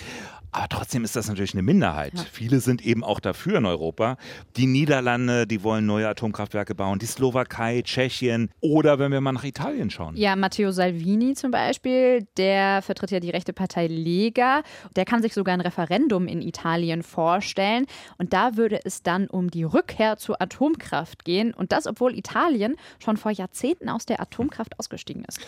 Aber 0.51 0.67
trotzdem 0.67 1.03
ist 1.03 1.15
das 1.15 1.29
natürlich 1.29 1.53
eine 1.53 1.63
Minderheit. 1.63 2.13
Ja. 2.15 2.25
Viele 2.31 2.59
sind 2.59 2.85
eben 2.85 3.03
auch 3.03 3.19
dafür 3.21 3.57
in 3.59 3.65
Europa. 3.65 4.17
Die 4.57 4.67
Niederlande, 4.67 5.47
die 5.47 5.63
wollen 5.63 5.85
neue 5.85 6.09
Atomkraftwerke 6.09 6.75
bauen, 6.75 6.99
die 6.99 7.05
Slowakei, 7.05 7.81
Tschechien 7.83 8.49
oder 8.59 8.99
wenn 8.99 9.11
wir 9.11 9.21
mal 9.21 9.31
nach 9.31 9.45
Italien 9.45 9.89
schauen. 9.89 10.17
Ja, 10.17 10.35
Matteo 10.35 10.71
Salvini 10.71 11.35
zum 11.35 11.51
Beispiel, 11.51 12.27
der 12.35 12.81
vertritt 12.81 13.11
ja 13.11 13.19
die 13.21 13.29
rechte 13.29 13.53
Partei 13.53 13.87
Lega. 13.87 14.63
Der 14.95 15.05
kann 15.05 15.21
sich 15.21 15.33
sogar 15.33 15.53
ein 15.53 15.61
Referendum 15.61 16.27
in 16.27 16.41
Italien 16.41 17.01
vorstellen. 17.01 17.85
Und 18.17 18.33
da 18.33 18.57
würde 18.57 18.79
es 18.83 19.03
dann 19.03 19.27
um 19.27 19.49
die 19.49 19.63
Rückkehr 19.63 20.17
zur 20.17 20.41
Atomkraft 20.41 21.23
gehen. 21.23 21.53
Und 21.53 21.71
das, 21.71 21.87
obwohl 21.87 22.17
Italien 22.17 22.75
schon 22.99 23.15
vor 23.15 23.31
Jahrzehnten 23.31 23.87
aus 23.87 24.05
der 24.05 24.19
Atomkraft 24.19 24.77
ausgestiegen 24.79 25.23
ist. 25.25 25.39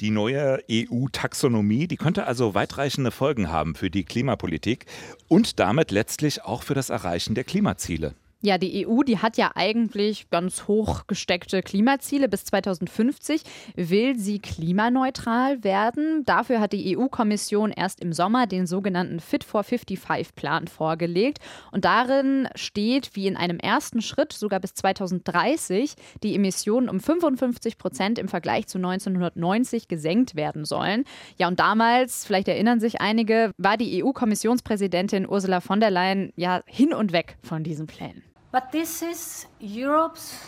Die 0.00 0.10
neue 0.10 0.62
EU-Taxonomie, 0.70 1.88
die 1.88 1.96
könnte 1.96 2.26
also 2.26 2.54
weitreichende 2.54 3.10
Folgen 3.10 3.50
haben 3.50 3.74
für 3.74 3.90
die 3.90 4.04
Klimapolitik. 4.04 4.51
Klimapolitik 4.52 4.86
und 5.28 5.58
damit 5.58 5.90
letztlich 5.90 6.42
auch 6.42 6.62
für 6.62 6.74
das 6.74 6.90
Erreichen 6.90 7.34
der 7.34 7.44
Klimaziele. 7.44 8.14
Ja, 8.44 8.58
die 8.58 8.88
EU, 8.88 9.04
die 9.04 9.18
hat 9.18 9.36
ja 9.36 9.52
eigentlich 9.54 10.28
ganz 10.28 10.66
hoch 10.66 11.06
gesteckte 11.06 11.62
Klimaziele. 11.62 12.28
Bis 12.28 12.44
2050 12.44 13.42
will 13.76 14.18
sie 14.18 14.40
klimaneutral 14.40 15.62
werden. 15.62 16.24
Dafür 16.24 16.58
hat 16.58 16.72
die 16.72 16.98
EU-Kommission 16.98 17.70
erst 17.70 18.00
im 18.00 18.12
Sommer 18.12 18.48
den 18.48 18.66
sogenannten 18.66 19.20
Fit 19.20 19.44
for 19.44 19.60
55-Plan 19.60 20.66
vorgelegt. 20.66 21.38
Und 21.70 21.84
darin 21.84 22.48
steht, 22.56 23.14
wie 23.14 23.28
in 23.28 23.36
einem 23.36 23.60
ersten 23.60 24.02
Schritt 24.02 24.32
sogar 24.32 24.58
bis 24.58 24.74
2030 24.74 25.94
die 26.24 26.34
Emissionen 26.34 26.88
um 26.88 26.98
55 26.98 27.78
Prozent 27.78 28.18
im 28.18 28.26
Vergleich 28.26 28.66
zu 28.66 28.78
1990 28.78 29.86
gesenkt 29.86 30.34
werden 30.34 30.64
sollen. 30.64 31.04
Ja, 31.38 31.46
und 31.46 31.60
damals, 31.60 32.26
vielleicht 32.26 32.48
erinnern 32.48 32.80
sich 32.80 33.00
einige, 33.00 33.52
war 33.56 33.76
die 33.76 34.02
EU-Kommissionspräsidentin 34.02 35.28
Ursula 35.28 35.60
von 35.60 35.78
der 35.78 35.92
Leyen 35.92 36.32
ja 36.34 36.62
hin 36.66 36.92
und 36.92 37.12
weg 37.12 37.36
von 37.40 37.62
diesen 37.62 37.86
Plänen. 37.86 38.31
But 38.52 38.64
this 38.70 39.00
is 39.00 39.46
Europe's 39.60 40.38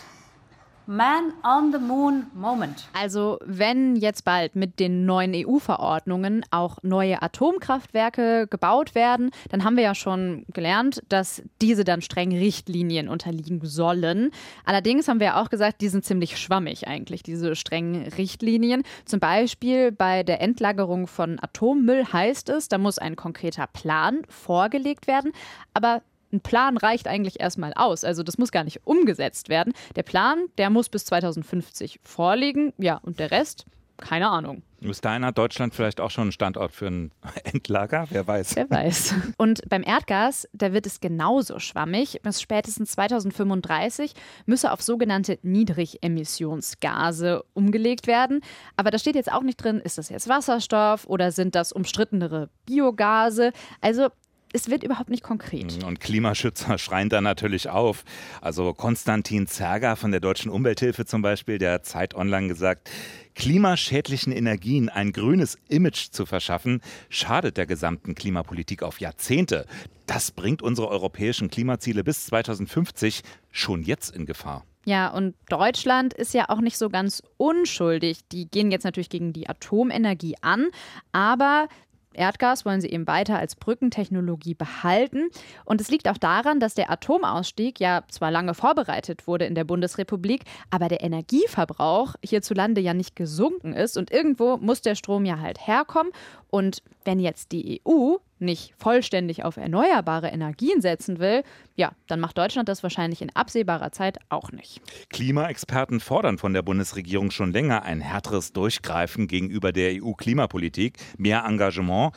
Man 0.85 1.33
on 1.43 1.71
the 1.71 1.79
Moon 1.79 2.27
Moment. 2.35 2.87
Also 2.93 3.39
wenn 3.43 3.95
jetzt 3.95 4.23
bald 4.23 4.55
mit 4.55 4.79
den 4.79 5.07
neuen 5.07 5.33
EU-Verordnungen 5.33 6.45
auch 6.51 6.77
neue 6.83 7.23
Atomkraftwerke 7.23 8.45
gebaut 8.47 8.93
werden, 8.93 9.31
dann 9.49 9.63
haben 9.63 9.75
wir 9.75 9.83
ja 9.83 9.95
schon 9.95 10.45
gelernt, 10.53 11.01
dass 11.09 11.41
diese 11.63 11.83
dann 11.83 12.03
strengen 12.03 12.37
Richtlinien 12.37 13.09
unterliegen 13.09 13.59
sollen. 13.63 14.29
Allerdings 14.65 15.07
haben 15.07 15.19
wir 15.19 15.37
auch 15.37 15.49
gesagt, 15.49 15.81
die 15.81 15.89
sind 15.89 16.05
ziemlich 16.05 16.37
schwammig 16.37 16.87
eigentlich, 16.87 17.23
diese 17.23 17.55
strengen 17.55 18.07
Richtlinien. 18.09 18.83
Zum 19.05 19.19
Beispiel 19.19 19.91
bei 19.91 20.21
der 20.21 20.41
Endlagerung 20.41 21.07
von 21.07 21.39
Atommüll 21.41 22.05
heißt 22.13 22.49
es, 22.49 22.69
da 22.69 22.77
muss 22.77 22.99
ein 22.99 23.15
konkreter 23.15 23.65
Plan 23.65 24.21
vorgelegt 24.29 25.07
werden. 25.07 25.31
Aber 25.73 26.03
ein 26.35 26.41
Plan 26.41 26.77
reicht 26.77 27.07
eigentlich 27.07 27.39
erstmal 27.39 27.73
aus. 27.73 28.03
Also 28.03 28.23
das 28.23 28.37
muss 28.37 28.51
gar 28.51 28.63
nicht 28.63 28.81
umgesetzt 28.85 29.49
werden. 29.49 29.73
Der 29.95 30.03
Plan, 30.03 30.45
der 30.57 30.69
muss 30.69 30.89
bis 30.89 31.05
2050 31.05 31.99
vorliegen. 32.03 32.73
Ja, 32.77 32.97
und 32.97 33.19
der 33.19 33.31
Rest, 33.31 33.65
keine 33.97 34.29
Ahnung. 34.29 34.61
Bis 34.81 35.01
dahin 35.01 35.25
hat 35.25 35.37
Deutschland 35.37 35.73
vielleicht 35.73 35.99
auch 35.99 36.11
schon 36.11 36.23
einen 36.23 36.31
Standort 36.31 36.71
für 36.71 36.87
ein 36.87 37.11
Endlager, 37.43 38.05
wer 38.09 38.27
weiß. 38.27 38.55
Wer 38.55 38.69
weiß. 38.69 39.15
Und 39.37 39.67
beim 39.67 39.83
Erdgas, 39.83 40.47
da 40.53 40.73
wird 40.73 40.85
es 40.85 40.99
genauso 40.99 41.59
schwammig. 41.59 42.19
Bis 42.21 42.41
spätestens 42.41 42.91
2035 42.91 44.13
müsse 44.45 44.71
auf 44.71 44.81
sogenannte 44.81 45.39
Niedrigemissionsgase 45.41 47.43
umgelegt 47.53 48.05
werden. 48.05 48.41
Aber 48.75 48.91
da 48.91 48.99
steht 48.99 49.15
jetzt 49.15 49.31
auch 49.31 49.43
nicht 49.43 49.57
drin, 49.57 49.79
ist 49.79 49.97
das 49.97 50.09
jetzt 50.09 50.29
Wasserstoff 50.29 51.07
oder 51.07 51.31
sind 51.31 51.55
das 51.55 51.71
umstrittenere 51.71 52.49
Biogase? 52.65 53.53
Also 53.81 54.09
es 54.55 54.69
wird 54.69 54.83
überhaupt 54.83 55.09
nicht 55.09 55.21
konkret. 55.21 55.83
Und 55.83 55.99
Klimaschützer 55.99 56.77
schreien 56.79 57.09
da 57.09 57.19
natürlich 57.19 57.69
auf. 57.69 58.05
Also 58.41 58.73
Konstantin 58.73 59.47
Zerger 59.47 59.97
von 59.97 60.11
der 60.11 60.21
Deutschen 60.21 60.49
Umwelthilfe 60.49 61.05
zum 61.05 61.21
Beispiel, 61.21 61.57
der 61.57 61.73
hat 61.73 61.85
Zeit 61.85 62.15
Online 62.15 62.47
gesagt, 62.47 62.89
klimaschädlichen 63.35 64.31
Energien 64.31 64.87
ein 64.87 65.11
grünes 65.11 65.57
Image 65.67 66.11
zu 66.11 66.25
verschaffen, 66.25 66.81
schadet 67.09 67.57
der 67.57 67.65
gesamten 67.65 68.15
Klimapolitik 68.15 68.81
auf 68.81 69.01
Jahrzehnte. 69.01 69.65
Das 70.07 70.31
bringt 70.31 70.61
unsere 70.61 70.87
europäischen 70.87 71.49
Klimaziele 71.49 72.05
bis 72.05 72.25
2050 72.27 73.23
schon 73.51 73.83
jetzt 73.83 74.15
in 74.15 74.25
Gefahr. 74.25 74.63
Ja, 74.85 75.09
und 75.09 75.35
Deutschland 75.49 76.13
ist 76.13 76.33
ja 76.33 76.45
auch 76.49 76.61
nicht 76.61 76.77
so 76.77 76.89
ganz 76.89 77.23
unschuldig. 77.37 78.19
Die 78.31 78.47
gehen 78.47 78.71
jetzt 78.71 78.83
natürlich 78.83 79.09
gegen 79.09 79.33
die 79.33 79.49
Atomenergie 79.49 80.35
an, 80.41 80.67
aber 81.11 81.67
Erdgas 82.15 82.65
wollen 82.65 82.81
sie 82.81 82.89
eben 82.89 83.07
weiter 83.07 83.37
als 83.37 83.55
Brückentechnologie 83.55 84.53
behalten. 84.53 85.29
Und 85.65 85.81
es 85.81 85.89
liegt 85.89 86.07
auch 86.07 86.17
daran, 86.17 86.59
dass 86.59 86.73
der 86.73 86.89
Atomausstieg 86.89 87.79
ja 87.79 88.03
zwar 88.09 88.31
lange 88.31 88.53
vorbereitet 88.53 89.27
wurde 89.27 89.45
in 89.45 89.55
der 89.55 89.63
Bundesrepublik, 89.63 90.43
aber 90.69 90.87
der 90.87 91.03
Energieverbrauch 91.03 92.15
hierzulande 92.23 92.81
ja 92.81 92.93
nicht 92.93 93.15
gesunken 93.15 93.73
ist. 93.73 93.97
Und 93.97 94.11
irgendwo 94.11 94.57
muss 94.57 94.81
der 94.81 94.95
Strom 94.95 95.25
ja 95.25 95.39
halt 95.39 95.67
herkommen. 95.67 96.11
Und 96.49 96.81
wenn 97.05 97.19
jetzt 97.19 97.51
die 97.51 97.81
EU 97.87 98.17
nicht 98.39 98.73
vollständig 98.77 99.45
auf 99.45 99.57
erneuerbare 99.57 100.27
Energien 100.27 100.81
setzen 100.81 101.19
will, 101.19 101.43
ja, 101.75 101.93
dann 102.07 102.19
macht 102.19 102.37
Deutschland 102.37 102.67
das 102.67 102.83
wahrscheinlich 102.83 103.21
in 103.21 103.33
absehbarer 103.33 103.91
Zeit 103.91 104.17
auch 104.29 104.51
nicht. 104.51 104.81
Klimaexperten 105.09 105.99
fordern 105.99 106.37
von 106.37 106.53
der 106.53 106.61
Bundesregierung 106.61 107.31
schon 107.31 107.53
länger 107.53 107.83
ein 107.83 108.01
härteres 108.01 108.51
Durchgreifen 108.51 109.27
gegenüber 109.27 109.71
der 109.71 110.01
EU-Klimapolitik, 110.01 110.97
mehr 111.17 111.45
Engagement. 111.45 112.13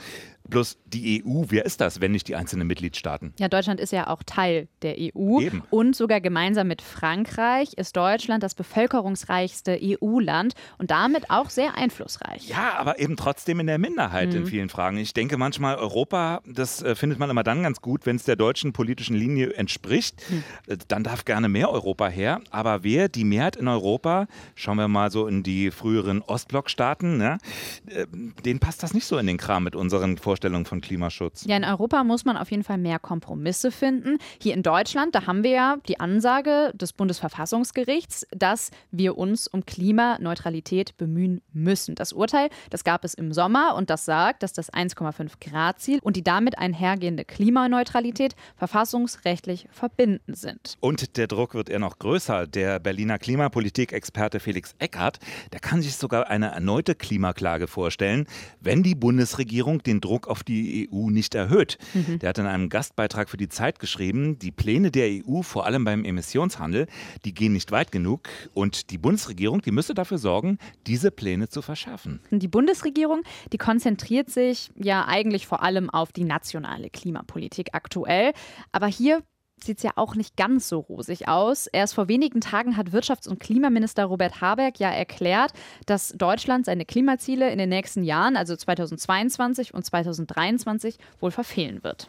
Bloß 0.49 0.78
die 0.87 1.23
EU, 1.23 1.45
wer 1.49 1.67
ist 1.67 1.81
das, 1.81 2.00
wenn 2.00 2.12
nicht 2.12 2.26
die 2.28 2.35
einzelnen 2.35 2.67
Mitgliedstaaten? 2.67 3.35
Ja, 3.38 3.49
Deutschland 3.49 3.81
ist 3.81 3.93
ja 3.93 4.07
auch 4.07 4.23
Teil 4.23 4.69
der 4.83 4.97
EU. 4.99 5.40
Eben. 5.40 5.62
Und 5.71 5.95
sogar 5.95 6.23
gemeinsam 6.23 6.69
mit 6.69 6.81
Frankreich 6.81 7.75
ist 7.75 7.97
Deutschland 7.97 8.43
das 8.43 8.55
bevölkerungsreichste 8.55 9.78
EU-Land 9.81 10.55
und 10.78 10.90
damit 10.90 11.31
auch 11.31 11.50
sehr 11.50 11.76
einflussreich. 11.76 12.49
Ja, 12.49 12.78
aber 12.78 12.99
eben 12.99 13.17
trotzdem 13.17 13.61
in 13.61 13.67
der 13.67 13.78
Minderheit 13.78 14.31
mhm. 14.31 14.37
in 14.37 14.47
vielen 14.47 14.69
Fragen. 14.71 14.97
Ich 14.97 15.12
denke 15.12 15.37
manchmal, 15.37 15.76
Europa, 15.76 16.40
das 16.47 16.83
äh, 16.83 16.95
findet 16.95 17.19
man 17.19 17.28
immer 17.28 17.43
dann 17.45 17.62
ganz 17.62 17.83
gut, 17.83 18.07
wenn 18.07 18.17
es 18.17 18.25
der 18.25 18.37
deutschen 18.37 18.73
politischen 18.73 19.17
Linie 19.17 19.52
entspricht. 19.52 20.23
Mhm. 20.31 20.45
Dann 20.88 21.05
darf 21.05 21.26
gerne 21.26 21.50
mehr 21.50 21.71
Europa 21.71 22.09
her. 22.09 22.40
Aber 22.50 22.85
wer 22.85 23.11
die 23.11 23.25
Mehrheit 23.25 23.57
in 23.57 23.69
Europa, 23.69 24.26
schauen 24.55 24.78
wir 24.78 24.88
mal 24.88 25.11
so 25.11 25.26
in 25.26 25.43
die 25.43 25.71
früheren 25.71 26.23
Ostblockstaaten, 26.23 27.19
ne, 27.19 27.38
äh, 27.87 28.07
denen 28.45 28.61
passt 28.61 28.83
das 28.83 28.95
nicht 28.95 29.05
so 29.05 29.19
in 29.19 29.26
den 29.26 29.37
Kram 29.37 29.64
mit 29.64 29.76
unseren 29.76 30.17
Vorstellungen 30.17 30.38
Vorstellung 30.38 30.66
von 30.66 30.80
Klimaschutz. 30.80 31.47
Ja, 31.47 31.57
in 31.57 31.64
Europa 31.64 32.04
muss 32.04 32.25
man 32.25 32.37
auf 32.37 32.52
jeden 32.52 32.62
Fall 32.62 32.78
mehr 32.78 33.00
Kompromisse 33.00 33.73
finden. 33.73 34.18
Hier 34.40 34.54
in 34.54 34.62
Deutschland, 34.62 35.16
da 35.16 35.26
haben 35.26 35.42
wir 35.42 35.50
ja 35.50 35.76
die 35.88 35.99
Ansage 35.99 36.71
des 36.75 36.92
Bundesverfassungsgerichts, 36.92 38.25
dass 38.30 38.71
wir 38.92 39.18
uns 39.18 39.49
um 39.49 39.66
Klimaneutralität 39.66 40.97
bemühen 40.97 41.40
müssen. 41.52 41.97
Das 41.97 42.12
Urteil, 42.12 42.50
das 42.71 42.85
gab 42.85 43.04
es 43.04 43.14
im 43.14 43.33
Sommer 43.33 43.75
und 43.75 43.90
das 43.90 44.04
sagt, 44.04 44.45
dass 44.45 44.52
das 44.52 44.73
1,5 44.73 45.33
Grad 45.40 45.80
Ziel 45.80 45.99
und 46.04 46.14
die 46.14 46.23
damit 46.23 46.57
einhergehende 46.57 47.25
Klimaneutralität 47.25 48.37
verfassungsrechtlich 48.54 49.66
verbunden 49.73 50.35
sind. 50.35 50.76
Und 50.78 51.16
der 51.16 51.26
Druck 51.26 51.54
wird 51.54 51.68
eher 51.68 51.80
noch 51.80 51.99
größer. 51.99 52.47
Der 52.47 52.78
Berliner 52.78 53.18
Klimapolitik-Experte 53.18 54.38
Felix 54.38 54.76
Eckert, 54.78 55.18
der 55.52 55.59
kann 55.59 55.83
sich 55.83 55.97
sogar 55.97 56.28
eine 56.28 56.52
erneute 56.52 56.95
Klimaklage 56.95 57.66
vorstellen, 57.66 58.28
wenn 58.61 58.85
die 58.85 58.95
Bundesregierung 58.95 59.83
den 59.83 60.00
Druck 60.00 60.27
auf 60.28 60.42
die 60.42 60.88
EU 60.92 61.11
nicht 61.11 61.35
erhöht. 61.35 61.78
Mhm. 61.94 62.18
Der 62.18 62.30
hat 62.30 62.38
in 62.38 62.47
einem 62.47 62.68
Gastbeitrag 62.68 63.28
für 63.28 63.37
die 63.37 63.49
Zeit 63.49 63.78
geschrieben, 63.78 64.38
die 64.38 64.50
Pläne 64.50 64.90
der 64.90 65.08
EU, 65.08 65.42
vor 65.42 65.66
allem 65.66 65.85
beim 65.85 66.04
Emissionshandel, 66.04 66.87
die 67.25 67.35
gehen 67.35 67.52
nicht 67.52 67.73
weit 67.73 67.92
genug 67.92 68.28
und 68.54 68.90
die 68.90 68.99
Bundesregierung, 68.99 69.62
die 69.62 69.70
müsste 69.70 69.94
dafür 69.94 70.18
sorgen, 70.18 70.58
diese 70.87 71.11
Pläne 71.11 71.49
zu 71.49 71.62
verschärfen. 71.62 72.20
Die 72.30 72.49
Bundesregierung, 72.49 73.23
die 73.52 73.58
konzentriert 73.58 74.30
sich 74.30 74.70
ja 74.76 75.06
eigentlich 75.06 75.47
vor 75.47 75.62
allem 75.62 75.90
auf 75.90 76.12
die 76.12 76.25
nationale 76.25 76.90
Klimapolitik 76.90 77.68
aktuell, 77.73 78.32
aber 78.73 78.87
hier 78.87 79.23
sieht 79.65 79.79
es 79.79 79.83
ja 79.83 79.93
auch 79.97 80.15
nicht 80.15 80.37
ganz 80.37 80.69
so 80.69 80.81
rosig 80.81 81.29
aus. 81.29 81.67
Erst 81.67 81.95
vor 81.95 82.09
wenigen 82.09 82.41
Tagen 82.41 82.77
hat 82.77 82.88
Wirtschafts- 82.88 83.29
und 83.29 83.41
Klimaminister 83.41 84.05
Robert 84.05 84.41
Habeck 84.41 84.79
ja 84.79 84.91
erklärt, 84.91 85.53
dass 85.87 86.11
Deutschland 86.17 86.67
seine 86.67 86.85
Klimaziele 86.85 87.50
in 87.50 87.59
den 87.59 87.69
nächsten 87.69 88.03
Jahren, 88.05 88.37
also 88.37 88.57
2022 88.57 89.75
und 89.75 89.85
2023, 89.85 90.99
wohl 91.21 91.31
verfehlen 91.31 91.83
wird. 91.83 92.07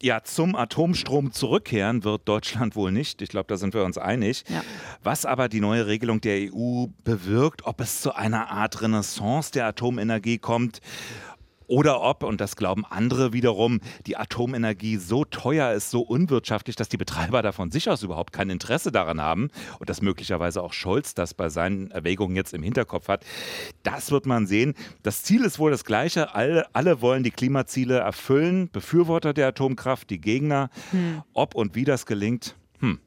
Ja, 0.00 0.22
zum 0.22 0.56
Atomstrom 0.56 1.32
zurückkehren 1.32 2.04
wird 2.04 2.28
Deutschland 2.28 2.76
wohl 2.76 2.92
nicht. 2.92 3.22
Ich 3.22 3.28
glaube, 3.28 3.46
da 3.48 3.56
sind 3.56 3.74
wir 3.74 3.84
uns 3.84 3.98
einig. 3.98 4.44
Ja. 4.48 4.62
Was 5.02 5.24
aber 5.26 5.48
die 5.48 5.60
neue 5.60 5.86
Regelung 5.86 6.20
der 6.20 6.52
EU 6.52 6.86
bewirkt, 7.04 7.66
ob 7.66 7.80
es 7.80 8.00
zu 8.00 8.14
einer 8.14 8.50
Art 8.50 8.82
Renaissance 8.82 9.52
der 9.52 9.66
Atomenergie 9.66 10.38
kommt 10.38 10.80
oder 11.66 12.00
ob, 12.00 12.22
und 12.22 12.40
das 12.40 12.56
glauben 12.56 12.84
andere 12.84 13.32
wiederum, 13.32 13.80
die 14.06 14.16
Atomenergie 14.16 14.96
so 14.96 15.24
teuer 15.24 15.72
ist, 15.72 15.90
so 15.90 16.02
unwirtschaftlich, 16.02 16.76
dass 16.76 16.88
die 16.88 16.96
Betreiber 16.96 17.42
davon 17.42 17.70
sich 17.70 17.88
aus 17.88 18.02
überhaupt 18.02 18.32
kein 18.32 18.50
Interesse 18.50 18.92
daran 18.92 19.20
haben 19.20 19.50
und 19.78 19.88
dass 19.88 20.02
möglicherweise 20.02 20.62
auch 20.62 20.72
Scholz 20.72 21.14
das 21.14 21.34
bei 21.34 21.48
seinen 21.48 21.90
Erwägungen 21.90 22.36
jetzt 22.36 22.54
im 22.54 22.62
Hinterkopf 22.62 23.08
hat. 23.08 23.24
Das 23.82 24.10
wird 24.10 24.26
man 24.26 24.46
sehen. 24.46 24.74
Das 25.02 25.22
Ziel 25.22 25.44
ist 25.44 25.58
wohl 25.58 25.70
das 25.70 25.84
gleiche. 25.84 26.34
Alle, 26.34 26.66
alle 26.74 27.00
wollen 27.00 27.22
die 27.22 27.30
Klimaziele 27.30 27.98
erfüllen. 27.98 28.70
Befürworter 28.70 29.32
der 29.32 29.48
Atomkraft, 29.48 30.10
die 30.10 30.20
Gegner. 30.20 30.70
Hm. 30.90 31.22
Ob 31.32 31.54
und 31.54 31.74
wie 31.74 31.84
das 31.84 32.06
gelingt, 32.06 32.56
hm. 32.80 32.98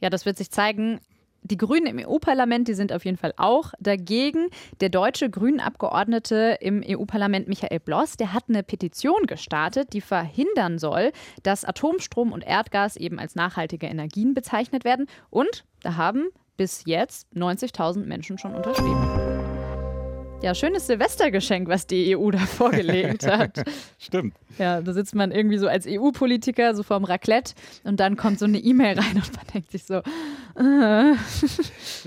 Ja, 0.00 0.10
das 0.10 0.26
wird 0.26 0.36
sich 0.36 0.50
zeigen. 0.50 1.00
Die 1.48 1.56
Grünen 1.56 1.86
im 1.86 2.08
EU-Parlament, 2.08 2.66
die 2.66 2.74
sind 2.74 2.92
auf 2.92 3.04
jeden 3.04 3.16
Fall 3.16 3.32
auch 3.36 3.72
dagegen. 3.78 4.48
Der 4.80 4.88
deutsche 4.88 5.30
Grünen-Abgeordnete 5.30 6.58
im 6.60 6.82
EU-Parlament 6.84 7.46
Michael 7.46 7.78
Bloss, 7.78 8.16
der 8.16 8.32
hat 8.32 8.44
eine 8.48 8.64
Petition 8.64 9.26
gestartet, 9.26 9.92
die 9.92 10.00
verhindern 10.00 10.80
soll, 10.80 11.12
dass 11.44 11.64
Atomstrom 11.64 12.32
und 12.32 12.44
Erdgas 12.44 12.96
eben 12.96 13.20
als 13.20 13.36
nachhaltige 13.36 13.86
Energien 13.86 14.34
bezeichnet 14.34 14.84
werden. 14.84 15.06
Und 15.30 15.64
da 15.82 15.96
haben 15.96 16.30
bis 16.56 16.82
jetzt 16.84 17.28
90.000 17.32 18.06
Menschen 18.06 18.38
schon 18.38 18.54
unterschrieben. 18.54 19.55
Ja, 20.42 20.54
schönes 20.54 20.86
Silvestergeschenk, 20.86 21.66
was 21.66 21.86
die 21.86 22.14
EU 22.16 22.30
da 22.30 22.38
vorgelegt 22.46 23.26
hat. 23.26 23.64
Stimmt. 23.98 24.34
Ja, 24.58 24.80
da 24.82 24.92
sitzt 24.92 25.14
man 25.14 25.32
irgendwie 25.32 25.58
so 25.58 25.66
als 25.66 25.86
EU-Politiker 25.88 26.74
so 26.74 26.82
vorm 26.82 27.04
Raclette 27.04 27.54
und 27.84 28.00
dann 28.00 28.16
kommt 28.16 28.38
so 28.38 28.44
eine 28.44 28.58
E-Mail 28.58 28.98
rein 28.98 29.16
und 29.16 29.34
man 29.34 29.46
denkt 29.52 29.70
sich 29.70 29.84
so. 29.84 30.02
Äh. 30.58 31.14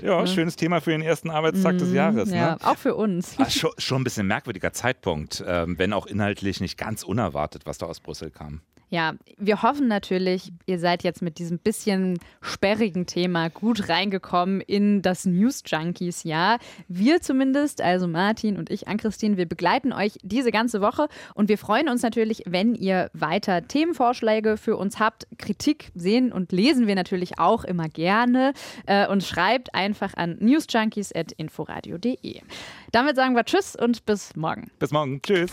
Ja, 0.02 0.26
schönes 0.26 0.56
Thema 0.56 0.80
für 0.80 0.90
den 0.90 1.02
ersten 1.02 1.30
Arbeitstag 1.30 1.74
mm, 1.74 1.78
des 1.78 1.92
Jahres. 1.92 2.30
Ja, 2.30 2.52
ne? 2.52 2.58
auch 2.62 2.76
für 2.76 2.94
uns. 2.94 3.34
Ach, 3.38 3.50
schon, 3.50 3.72
schon, 3.78 4.00
ein 4.00 4.04
bisschen 4.04 4.26
merkwürdiger 4.26 4.72
Zeitpunkt, 4.72 5.44
ähm, 5.46 5.78
wenn 5.78 5.92
auch 5.92 6.06
inhaltlich 6.06 6.60
nicht 6.60 6.78
ganz 6.78 7.02
unerwartet, 7.02 7.66
was 7.66 7.78
da 7.78 7.86
aus 7.86 8.00
Brüssel 8.00 8.30
kam. 8.30 8.60
Ja, 8.90 9.14
wir 9.38 9.62
hoffen 9.62 9.86
natürlich, 9.86 10.52
ihr 10.66 10.80
seid 10.80 11.04
jetzt 11.04 11.22
mit 11.22 11.38
diesem 11.38 11.58
bisschen 11.58 12.18
sperrigen 12.40 13.06
Thema 13.06 13.48
gut 13.48 13.88
reingekommen 13.88 14.60
in 14.60 15.00
das 15.00 15.26
News 15.26 15.62
Junkies 15.64 16.24
Jahr. 16.24 16.58
Wir 16.88 17.22
zumindest, 17.22 17.80
also 17.80 18.08
Martin 18.08 18.56
und 18.56 18.68
ich, 18.68 18.88
Ann-Christine, 18.88 19.36
wir 19.36 19.46
begleiten 19.46 19.92
euch 19.92 20.18
diese 20.22 20.50
ganze 20.50 20.80
Woche 20.80 21.06
und 21.34 21.48
wir 21.48 21.56
freuen 21.56 21.88
uns 21.88 22.02
natürlich, 22.02 22.42
wenn 22.48 22.74
ihr 22.74 23.10
weiter 23.12 23.66
Themenvorschläge 23.66 24.56
für 24.56 24.76
uns 24.76 24.98
habt. 24.98 25.28
Kritik 25.38 25.92
sehen 25.94 26.32
und 26.32 26.50
lesen 26.50 26.88
wir 26.88 26.96
natürlich 26.96 27.38
auch 27.38 27.62
immer 27.62 27.88
gerne 27.88 28.52
äh, 28.86 29.06
und 29.06 29.22
schreibt 29.22 29.72
einfach 29.72 30.14
an 30.14 30.36
newsjunkies.inforadio.de. 30.40 32.40
Damit 32.90 33.14
sagen 33.14 33.36
wir 33.36 33.44
Tschüss 33.44 33.76
und 33.76 34.04
bis 34.04 34.34
morgen. 34.34 34.72
Bis 34.80 34.90
morgen. 34.90 35.22
Tschüss. 35.22 35.52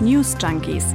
News 0.00 0.36
Junkies 0.40 0.94